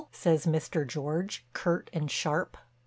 says 0.11 0.47
Mr. 0.47 0.87
George, 0.87 1.45
curt 1.53 1.87
and 1.93 2.09
sharp. 2.09 2.57